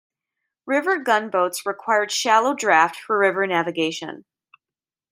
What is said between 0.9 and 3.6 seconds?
gunboats required shallow draft for river